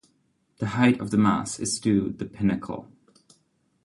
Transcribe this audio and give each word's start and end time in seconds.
The 0.57 0.65
height 0.69 0.99
of 0.99 1.11
the 1.11 1.17
mast 1.19 1.59
is 1.59 1.79
to 1.81 2.09
the 2.09 2.25
pinnacle. 2.25 2.91